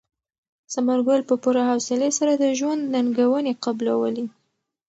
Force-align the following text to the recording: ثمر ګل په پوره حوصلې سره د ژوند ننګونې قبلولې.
ثمر 0.73 0.99
ګل 1.07 1.21
په 1.29 1.35
پوره 1.41 1.61
حوصلې 1.69 2.09
سره 2.17 2.31
د 2.35 2.45
ژوند 2.59 2.81
ننګونې 2.93 3.53
قبلولې. 3.63 4.25